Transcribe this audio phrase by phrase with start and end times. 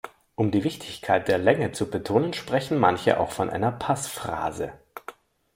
[0.33, 4.73] Um die Wichtigkeit der Länge zu betonen, sprechen manche auch von einer Passphrase.